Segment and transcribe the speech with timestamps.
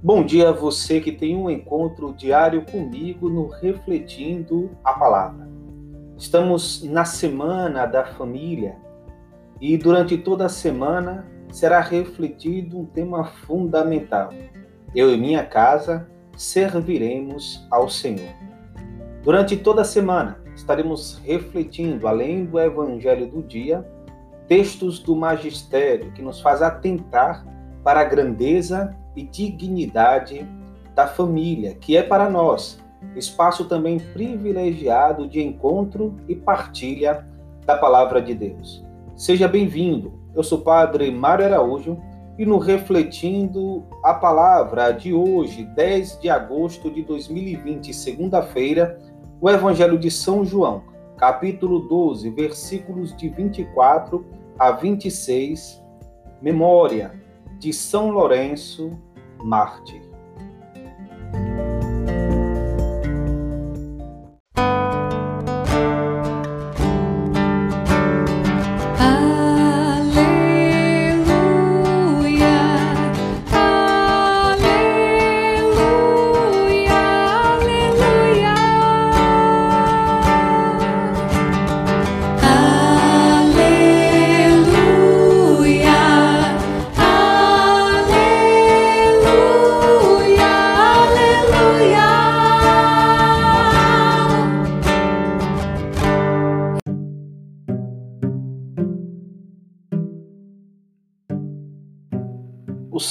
[0.00, 5.48] Bom dia a você que tem um encontro diário comigo no Refletindo a Palavra.
[6.16, 8.76] Estamos na Semana da Família
[9.60, 14.30] e durante toda a semana será refletido um tema fundamental.
[14.94, 18.32] Eu e minha casa serviremos ao Senhor.
[19.24, 23.84] Durante toda a semana estaremos refletindo, além do Evangelho do dia,
[24.46, 27.44] textos do Magistério que nos faz atentar
[27.82, 30.48] para a grandeza e dignidade
[30.94, 32.80] da família, que é para nós
[33.16, 37.26] espaço também privilegiado de encontro e partilha
[37.66, 38.84] da palavra de Deus.
[39.16, 40.12] Seja bem-vindo.
[40.34, 41.98] Eu sou o Padre Mário Araújo
[42.38, 48.98] e no Refletindo a Palavra de hoje, 10 de agosto de 2020, segunda-feira,
[49.40, 50.84] o Evangelho de São João,
[51.16, 54.24] capítulo 12, versículos de 24
[54.56, 55.82] a 26,
[56.40, 57.12] memória
[57.58, 58.96] de São Lourenço,
[59.42, 60.07] mártir.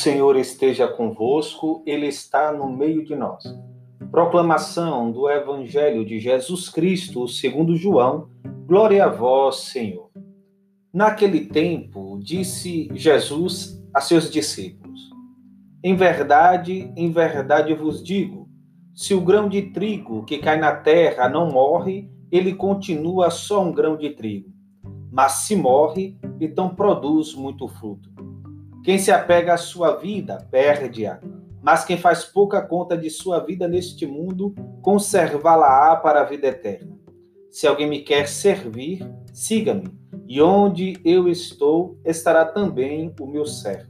[0.07, 3.43] Senhor esteja convosco, Ele está no meio de nós.
[4.09, 8.29] Proclamação do Evangelho de Jesus Cristo, segundo João.
[8.65, 10.09] Glória a vós, Senhor.
[10.93, 15.09] Naquele tempo, disse Jesus a seus discípulos:
[15.83, 18.47] Em verdade, em verdade vos digo,
[18.95, 23.73] se o grão de trigo que cai na terra não morre, ele continua só um
[23.73, 24.49] grão de trigo.
[25.11, 28.16] Mas se morre, então produz muito fruto.
[28.83, 31.19] Quem se apega à sua vida, perde-a.
[31.61, 36.97] Mas quem faz pouca conta de sua vida neste mundo, conservá-la-á para a vida eterna.
[37.49, 39.89] Se alguém me quer servir, siga-me,
[40.27, 43.89] e onde eu estou, estará também o meu servo.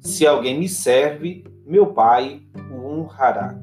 [0.00, 3.58] Se alguém me serve, meu Pai o honrará.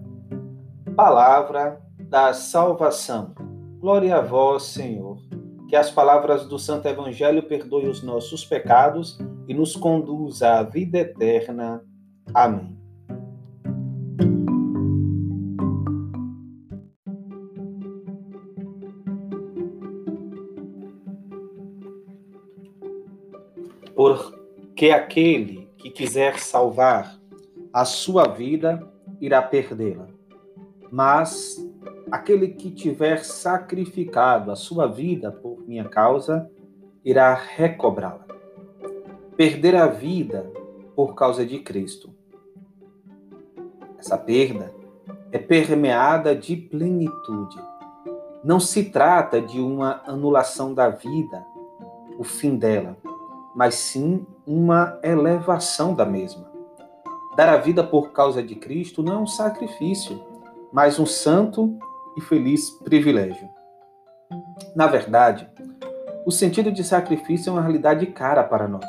[0.95, 3.33] Palavra da salvação.
[3.79, 5.17] Glória a vós, Senhor.
[5.67, 10.99] Que as palavras do Santo Evangelho perdoem os nossos pecados e nos conduza à vida
[10.99, 11.83] eterna.
[12.33, 12.77] Amém.
[23.95, 27.19] Porque aquele que quiser salvar
[27.71, 30.07] a sua vida irá perdê-la.
[30.91, 31.57] Mas
[32.11, 36.49] aquele que tiver sacrificado a sua vida por minha causa
[37.03, 38.22] irá recobrá-la
[39.35, 40.51] perder a vida
[40.95, 42.13] por causa de Cristo.
[43.97, 44.73] Essa perda
[45.31, 47.57] é permeada de plenitude.
[48.43, 51.45] Não se trata de uma anulação da vida,
[52.19, 52.97] o fim dela,
[53.55, 56.51] mas sim uma elevação da mesma.
[57.35, 60.21] Dar a vida por causa de Cristo não é um sacrifício,
[60.71, 61.75] mas um santo
[62.17, 63.49] e feliz privilégio.
[64.75, 65.49] Na verdade,
[66.25, 68.85] o sentido de sacrifício é uma realidade cara para nós.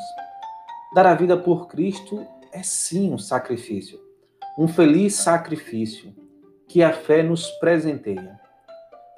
[0.95, 3.99] Dar a vida por Cristo é sim um sacrifício,
[4.57, 6.15] um feliz sacrifício
[6.69, 8.39] que a fé nos presenteia.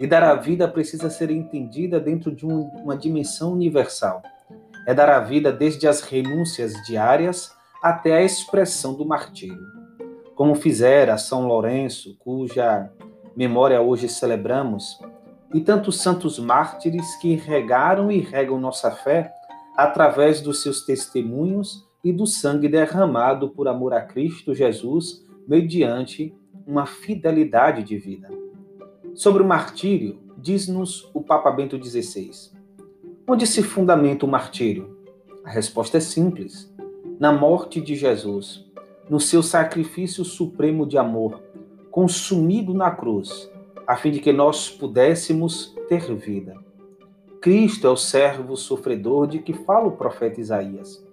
[0.01, 4.23] E dar a vida precisa ser entendida dentro de uma dimensão universal.
[4.87, 9.61] É dar a vida desde as renúncias diárias até a expressão do martírio.
[10.35, 12.91] Como fizera São Lourenço, cuja
[13.37, 14.99] memória hoje celebramos,
[15.53, 19.36] e tantos santos mártires que regaram e regam nossa fé
[19.77, 26.35] através dos seus testemunhos e do sangue derramado por amor a Cristo Jesus, mediante
[26.67, 28.29] uma fidelidade de vida.
[29.15, 32.31] Sobre o martírio, diz-nos o Papa Bento XVI.
[33.29, 34.97] Onde se fundamenta o martírio?
[35.45, 36.73] A resposta é simples:
[37.19, 38.65] na morte de Jesus,
[39.09, 41.43] no seu sacrifício supremo de amor,
[41.91, 43.51] consumido na cruz,
[43.87, 46.66] a fim de que nós pudéssemos ter vida.
[47.41, 51.05] Cristo é o servo sofredor de que fala o profeta Isaías,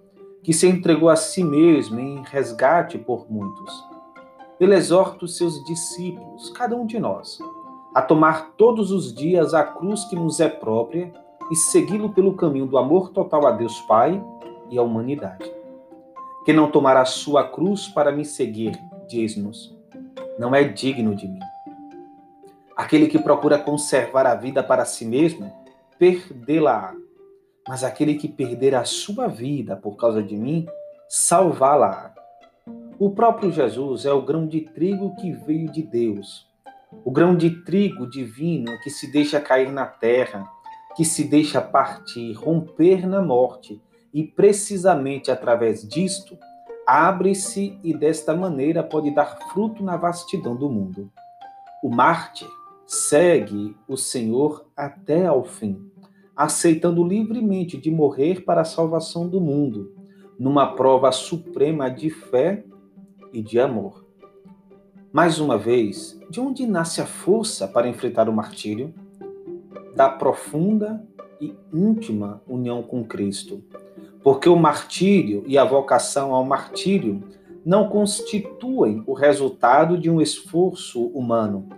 [0.42, 3.72] que se entregou a si mesmo em resgate por muitos.
[4.58, 7.38] Ele exorta os seus discípulos, cada um de nós,
[7.94, 11.12] a tomar todos os dias a cruz que nos é própria
[11.50, 14.22] e segui-lo pelo caminho do amor total a Deus Pai
[14.70, 15.50] e à humanidade.
[16.44, 18.78] Quem não tomar a sua cruz para me seguir
[19.08, 19.74] diz-nos:
[20.38, 21.40] Não é digno de mim.
[22.76, 25.63] Aquele que procura conservar a vida para si mesmo,
[25.98, 26.94] perdê-la.
[27.68, 30.66] Mas aquele que perder a sua vida por causa de mim,
[31.08, 32.14] salvá-la.
[32.98, 36.46] O próprio Jesus é o grão de trigo que veio de Deus,
[37.04, 40.48] o grão de trigo divino que se deixa cair na terra,
[40.94, 43.82] que se deixa partir, romper na morte,
[44.12, 46.38] e precisamente através disto,
[46.86, 51.10] abre-se e desta maneira pode dar fruto na vastidão do mundo.
[51.82, 52.48] O mártir
[52.86, 55.90] segue o Senhor até ao fim,
[56.36, 59.94] aceitando livremente de morrer para a salvação do mundo,
[60.38, 62.64] numa prova suprema de fé
[63.32, 64.04] e de amor.
[65.12, 68.92] Mais uma vez, de onde nasce a força para enfrentar o martírio?
[69.94, 71.06] Da profunda
[71.40, 73.62] e íntima união com Cristo.
[74.24, 77.22] Porque o martírio e a vocação ao martírio
[77.64, 81.68] não constituem o resultado de um esforço humano,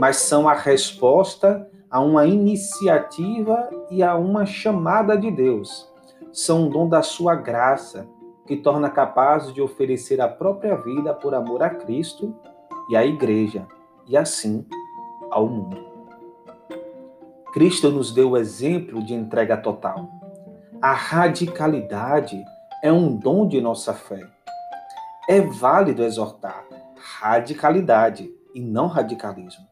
[0.00, 5.92] mas são a resposta a uma iniciativa e a uma chamada de Deus.
[6.32, 8.08] São um dom da sua graça,
[8.46, 12.34] que torna capaz de oferecer a própria vida por amor a Cristo
[12.88, 13.68] e à Igreja,
[14.08, 14.66] e assim
[15.30, 15.84] ao mundo.
[17.52, 20.08] Cristo nos deu o exemplo de entrega total.
[20.80, 22.42] A radicalidade
[22.82, 24.26] é um dom de nossa fé.
[25.28, 26.64] É válido exortar
[27.20, 29.68] radicalidade e não radicalismo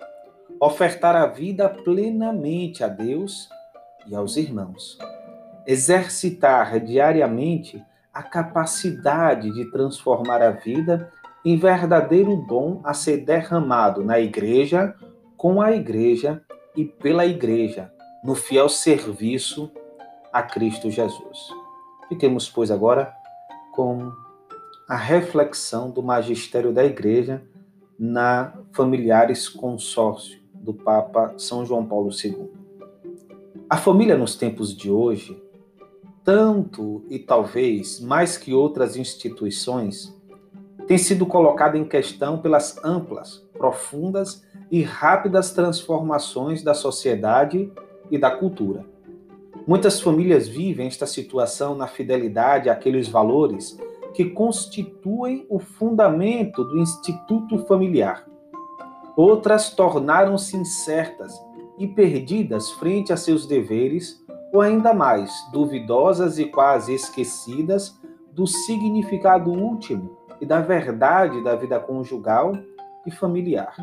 [0.61, 3.49] ofertar a vida plenamente a Deus
[4.07, 4.99] e aos irmãos.
[5.67, 11.13] Exercitar diariamente a capacidade de transformar a vida
[11.45, 14.95] em verdadeiro dom a ser derramado na igreja,
[15.37, 16.43] com a igreja
[16.75, 17.93] e pela igreja,
[18.25, 19.71] no fiel serviço
[20.33, 21.39] a Cristo Jesus.
[22.09, 23.13] Fiquemos, pois, agora
[23.73, 24.11] com
[24.89, 27.43] a reflexão do magistério da igreja
[27.99, 32.51] na Familiares Consórcio do Papa São João Paulo II.
[33.71, 35.43] A família nos tempos de hoje,
[36.23, 40.15] tanto e talvez mais que outras instituições,
[40.87, 47.73] tem sido colocada em questão pelas amplas, profundas e rápidas transformações da sociedade
[48.11, 48.85] e da cultura.
[49.67, 53.79] Muitas famílias vivem esta situação na fidelidade àqueles valores
[54.13, 58.28] que constituem o fundamento do instituto familiar
[59.19, 61.35] Outras tornaram-se incertas
[61.77, 68.01] e perdidas frente a seus deveres, ou ainda mais, duvidosas e quase esquecidas
[68.31, 72.53] do significado último e da verdade da vida conjugal
[73.05, 73.75] e familiar.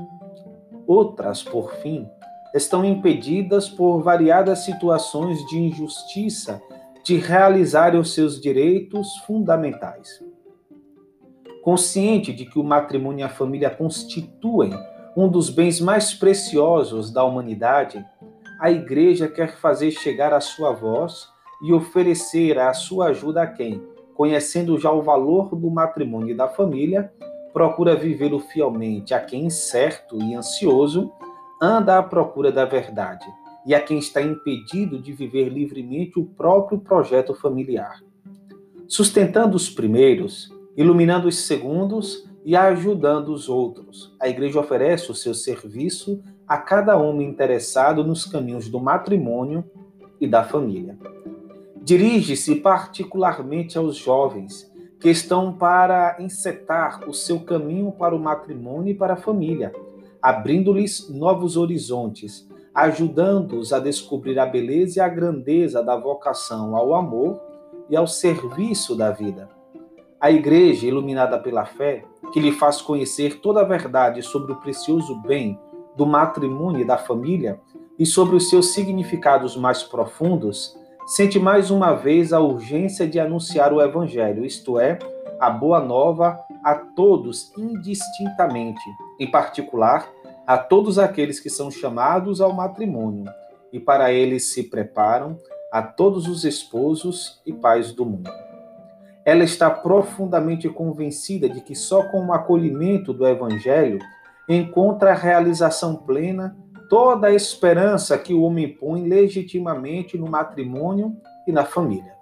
[0.88, 2.08] Outras, por fim,
[2.54, 6.62] estão impedidas por variadas situações de injustiça
[7.04, 10.24] de realizarem os seus direitos fundamentais.
[11.62, 14.72] Consciente de que o matrimônio e a família constituem
[15.16, 18.06] um dos bens mais preciosos da humanidade,
[18.60, 21.30] a Igreja quer fazer chegar a sua voz
[21.64, 23.82] e oferecer a sua ajuda a quem,
[24.14, 27.12] conhecendo já o valor do matrimônio e da família,
[27.54, 31.12] procura vivê-lo fielmente, a quem, certo e ansioso,
[31.62, 33.26] anda à procura da verdade,
[33.66, 38.02] e a quem está impedido de viver livremente o próprio projeto familiar.
[38.88, 44.16] Sustentando os primeiros, iluminando os segundos e ajudando os outros.
[44.20, 49.64] A igreja oferece o seu serviço a cada homem interessado nos caminhos do matrimônio
[50.22, 50.96] e da família.
[51.82, 58.96] Dirige-se particularmente aos jovens que estão para encetar o seu caminho para o matrimônio e
[58.96, 59.74] para a família,
[60.22, 67.42] abrindo-lhes novos horizontes, ajudando-os a descobrir a beleza e a grandeza da vocação ao amor
[67.90, 69.50] e ao serviço da vida.
[70.20, 75.16] A igreja, iluminada pela fé, que lhe faz conhecer toda a verdade sobre o precioso
[75.22, 75.60] bem
[75.96, 77.60] do matrimônio e da família
[77.98, 83.72] e sobre os seus significados mais profundos, sente mais uma vez a urgência de anunciar
[83.72, 85.00] o Evangelho, isto é,
[85.40, 88.84] a boa nova a todos indistintamente,
[89.20, 90.10] em particular
[90.46, 93.26] a todos aqueles que são chamados ao matrimônio,
[93.74, 95.38] e para eles se preparam
[95.72, 98.45] a todos os esposos e pais do mundo.
[99.26, 103.98] Ela está profundamente convencida de que só com o acolhimento do Evangelho
[104.48, 106.56] encontra a realização plena
[106.88, 111.18] toda a esperança que o homem põe legitimamente no matrimônio
[111.48, 112.14] e na família.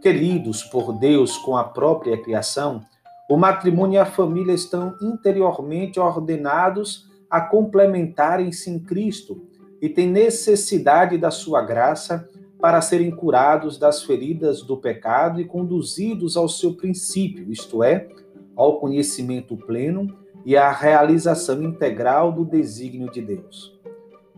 [0.00, 2.80] Queridos por Deus com a própria criação,
[3.28, 9.42] o matrimônio e a família estão interiormente ordenados a complementarem-se em Cristo
[9.80, 12.28] e têm necessidade da sua graça
[12.60, 18.08] para serem curados das feridas do pecado e conduzidos ao seu princípio, isto é,
[18.54, 20.14] ao conhecimento pleno
[20.44, 23.78] e à realização integral do desígnio de Deus.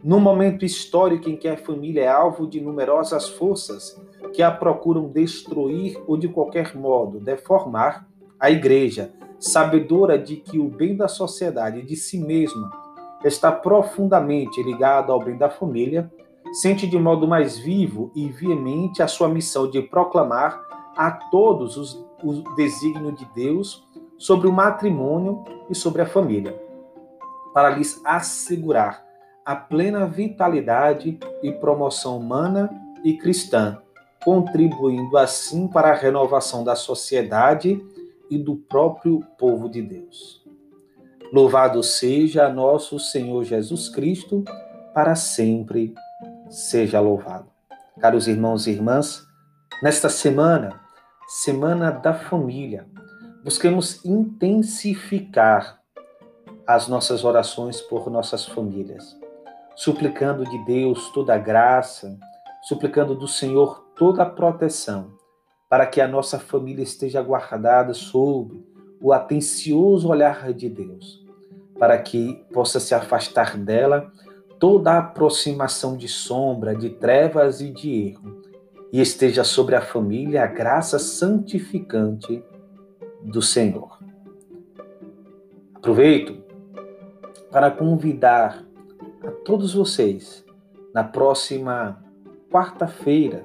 [0.02, 4.00] No momento histórico em que a família é alvo de numerosas forças
[4.32, 10.68] que a procuram destruir ou de qualquer modo deformar, a igreja, sabedora de que o
[10.68, 12.72] bem da sociedade e de si mesma
[13.24, 16.10] está profundamente ligado ao bem da família,
[16.52, 20.60] sente de modo mais vivo e veemente a sua missão de proclamar
[20.96, 26.54] a todos os, o desígnio de Deus sobre o matrimônio e sobre a família,
[27.52, 29.04] para lhes assegurar
[29.44, 32.70] a plena vitalidade e promoção humana
[33.02, 33.78] e cristã,
[34.22, 37.84] contribuindo assim para a renovação da sociedade
[38.30, 40.42] e do próprio povo de Deus.
[41.32, 44.44] Louvado seja nosso Senhor Jesus Cristo,
[44.94, 45.94] para sempre
[46.52, 47.46] seja louvado.
[47.98, 49.26] Caros irmãos e irmãs,
[49.82, 50.80] nesta semana,
[51.26, 52.86] Semana da Família,
[53.42, 55.80] busquemos intensificar
[56.66, 59.18] as nossas orações por nossas famílias,
[59.74, 62.18] suplicando de Deus toda a graça,
[62.62, 65.12] suplicando do Senhor toda a proteção,
[65.70, 68.62] para que a nossa família esteja guardada sob
[69.00, 71.24] o atencioso olhar de Deus,
[71.78, 74.12] para que possa se afastar dela
[74.62, 78.42] toda aproximação de sombra, de trevas e de erro,
[78.92, 82.44] e esteja sobre a família a graça santificante
[83.20, 83.98] do Senhor.
[85.74, 86.44] Aproveito
[87.50, 88.64] para convidar
[89.26, 90.44] a todos vocês
[90.94, 92.00] na próxima
[92.48, 93.44] quarta-feira,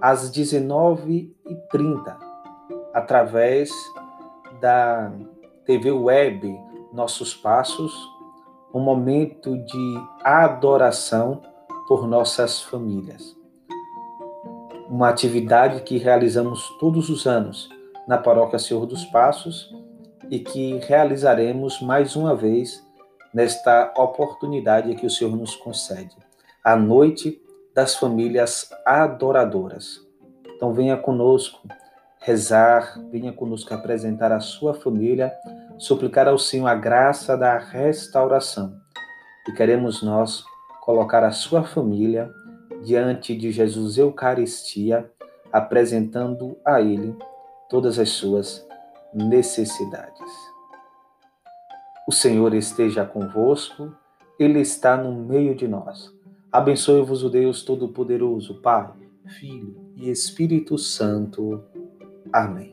[0.00, 2.16] às 19h30,
[2.94, 3.70] através
[4.62, 5.12] da
[5.66, 6.58] TV Web
[6.90, 7.92] Nossos Passos,
[8.74, 11.42] um momento de adoração
[11.86, 13.36] por nossas famílias.
[14.88, 17.68] Uma atividade que realizamos todos os anos
[18.06, 19.70] na Paróquia Senhor dos Passos
[20.30, 22.86] e que realizaremos mais uma vez
[23.32, 26.16] nesta oportunidade que o Senhor nos concede.
[26.64, 27.40] A noite
[27.74, 30.00] das famílias adoradoras.
[30.56, 31.66] Então venha conosco
[32.20, 35.32] rezar, venha conosco apresentar a sua família
[35.78, 38.80] suplicar ao Senhor a graça da restauração.
[39.48, 40.44] E queremos nós
[40.80, 42.30] colocar a sua família
[42.82, 45.10] diante de Jesus Eucaristia,
[45.52, 47.16] apresentando a Ele
[47.68, 48.66] todas as suas
[49.14, 50.52] necessidades.
[52.06, 53.94] O Senhor esteja convosco,
[54.38, 56.12] Ele está no meio de nós.
[56.50, 58.92] Abençoe-vos o Deus Todo-Poderoso, Pai,
[59.38, 61.62] Filho e Espírito Santo.
[62.32, 62.71] Amém.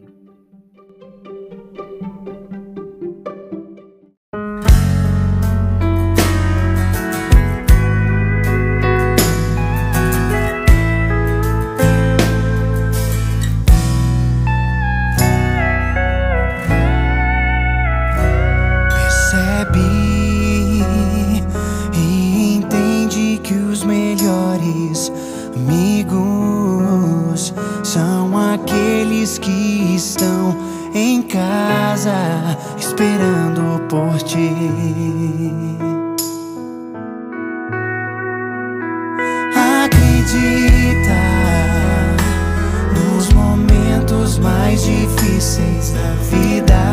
[44.85, 46.88] difíceis da vida.